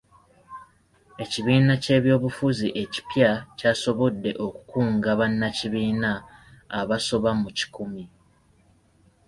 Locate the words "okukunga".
4.45-5.09